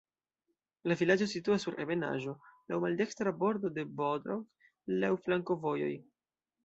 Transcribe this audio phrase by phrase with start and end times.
[0.91, 2.33] La vilaĝo situas sur ebenaĵo,
[2.73, 4.67] laŭ maldekstra bordo de Bodrog,
[5.05, 5.93] laŭ flankovojoj.